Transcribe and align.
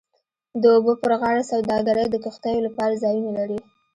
د 0.61 0.63
اوبو 0.75 0.93
پر 1.01 1.11
غاړه 1.21 1.43
سوداګرۍ 1.51 2.05
د 2.09 2.15
کښتیو 2.23 2.65
لپاره 2.67 2.99
ځایونه 3.03 3.29
لري 3.39 3.59